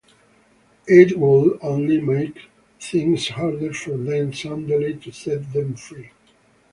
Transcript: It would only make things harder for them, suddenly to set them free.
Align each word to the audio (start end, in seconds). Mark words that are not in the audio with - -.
It 0.87 1.15
would 1.19 1.59
only 1.61 2.01
make 2.01 2.49
things 2.79 3.27
harder 3.27 3.71
for 3.71 3.97
them, 3.97 4.33
suddenly 4.33 4.95
to 4.95 5.11
set 5.11 5.53
them 5.53 5.75
free. 5.75 6.09